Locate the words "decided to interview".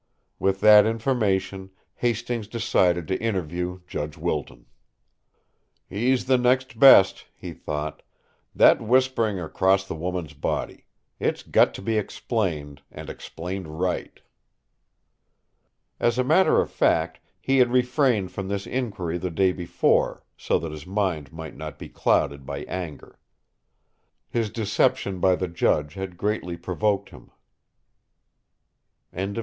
2.47-3.81